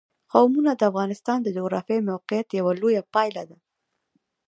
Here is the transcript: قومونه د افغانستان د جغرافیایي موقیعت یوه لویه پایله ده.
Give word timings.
قومونه 0.31 0.71
د 0.75 0.81
افغانستان 0.91 1.37
د 1.41 1.47
جغرافیایي 1.57 2.07
موقیعت 2.11 2.47
یوه 2.59 2.73
لویه 2.81 3.03
پایله 3.13 3.43
ده. 3.49 3.57